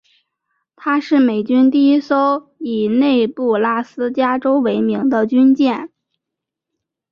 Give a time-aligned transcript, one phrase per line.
[0.75, 5.91] 她是美军第一艘以内布拉斯加州为名的军舰。